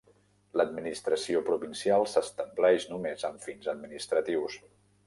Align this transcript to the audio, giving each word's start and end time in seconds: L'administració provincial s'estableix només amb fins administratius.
L'administració 0.61 1.43
provincial 1.51 2.07
s'estableix 2.15 2.89
només 2.95 3.31
amb 3.31 3.47
fins 3.51 3.73
administratius. 3.79 4.63